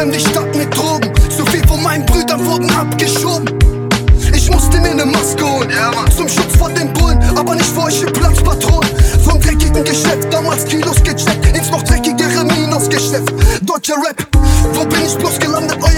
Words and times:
spam 0.00 0.12
die 0.12 0.20
Stadt 0.20 0.56
mit 0.56 0.74
Drogen. 0.76 1.12
So 1.36 1.44
viel 1.46 1.66
von 1.66 1.82
meinen 1.82 2.06
Brüdern 2.06 2.44
wurden 2.46 2.70
abgeschoben. 2.70 3.58
Ich 4.34 4.50
musste 4.50 4.78
mir 4.80 4.94
ne 4.94 5.04
Maske 5.04 5.44
holen, 5.44 5.70
ja, 5.70 5.92
zum 6.16 6.28
Schutz 6.28 6.56
vor 6.56 6.70
den 6.70 6.92
Bullen, 6.92 7.18
aber 7.36 7.54
nicht 7.54 7.66
vor 7.66 7.84
euch 7.84 8.00
Platzpatron. 8.12 8.84
Vom 9.24 9.40
dreckigen 9.40 9.84
Geschäft, 9.84 10.32
damals 10.32 10.64
Kilos 10.64 10.96
gecheckt, 11.02 11.56
ins 11.56 11.70
noch 11.70 11.82
dreckigere 11.82 12.44
Minusgeschäft. 12.44 13.32
Deutscher 13.62 13.96
Rap, 13.96 14.26
wo 14.72 14.84
bin 14.84 15.02
ich 15.04 15.16
bloß 15.16 15.38
gelandet? 15.38 15.89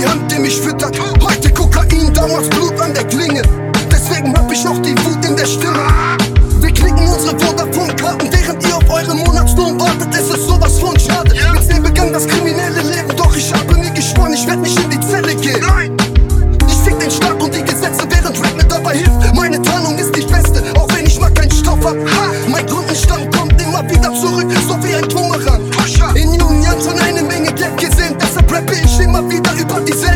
die 0.00 0.06
Hand, 0.06 0.30
die 0.32 0.38
mich 0.38 0.60
füttert. 0.60 0.98
Heute 1.22 1.50
Kokain, 1.52 2.12
damals 2.14 2.48
Blut 2.50 2.80
an 2.80 2.94
der 2.94 3.04
Klinge. 3.04 3.42
Deswegen 3.90 4.36
hab 4.36 4.50
ich 4.50 4.66
auch 4.66 4.78
die 4.78 4.96
Wut 5.04 5.24
in 5.24 5.36
der 5.36 5.46
Stimme. 5.46 5.99
pas 29.22 29.80
vite. 29.80 30.09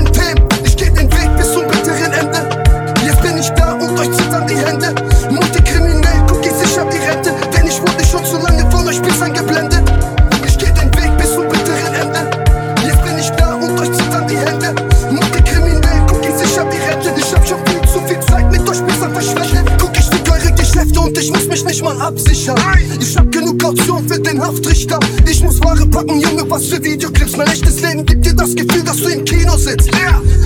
absichern. 22.14 22.56
Ich 23.00 23.16
hab 23.16 23.30
genug 23.32 23.60
Kaution 23.60 24.06
für 24.08 24.20
den 24.20 24.40
Haftrichter. 24.40 25.00
Ich 25.28 25.42
muss 25.42 25.60
Ware 25.60 25.84
packen, 25.86 26.20
Junge, 26.20 26.48
was 26.48 26.66
für 26.66 26.82
Videoclips. 26.82 27.36
Mein 27.36 27.48
echtes 27.48 27.80
Leben 27.80 28.06
gibt 28.06 28.24
dir 28.24 28.34
das 28.34 28.54
Gefühl, 28.54 28.84
dass 28.84 28.98
du 28.98 29.08
im 29.08 29.24
Kino 29.24 29.56
sitzt. 29.56 29.90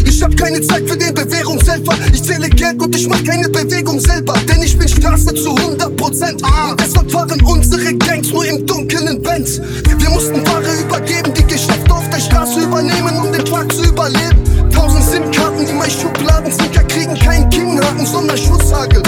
Ich 0.06 0.23
hab 0.23 0.34
keine 0.37 0.61
Zeit 0.62 0.89
für 0.89 0.97
den 0.97 1.15
Bewährungshelfer. 1.15 1.95
Ich 2.12 2.23
zähle 2.23 2.49
Geld 2.49 2.81
und 2.81 2.97
ich 2.97 3.06
mach 3.06 3.23
keine 3.23 3.49
Bewegung 3.51 4.01
selber. 4.01 4.34
Denn 4.49 4.62
ich 4.62 4.79
bin 4.79 4.89
Straße 4.89 5.34
zu 5.34 5.55
100%. 5.55 6.71
Und 6.71 6.81
deshalb 6.81 7.11
fahren 7.11 7.41
unsere 7.43 7.95
Gangs 7.95 8.31
nur 8.31 8.47
im 8.47 8.67
dunklen 8.67 9.23
Benz. 9.23 9.61
Wir 9.99 10.11
mussten 10.11 10.47
Ware 10.47 10.73
übergeben, 10.81 11.35
die 11.37 11.45
Geschäfte 11.45 11.95
auf 11.95 12.09
der 12.09 12.21
Straße 12.21 12.61
übernehmen, 12.61 13.21
um 13.23 13.31
den 13.31 13.45
Tag 13.45 13.71
zu 13.73 13.83
überleben. 13.85 14.71
Tausend 14.73 15.05
SIM-Karten 15.05 15.67
die 15.67 15.73
mein 15.75 15.91
Schubladen 15.91 16.50
sind, 16.50 16.73
kriegen 16.89 17.15
keinen 17.19 17.50
Kinnhaken, 17.50 18.06
sondern 18.06 18.39
Schutzhagel. 18.39 19.03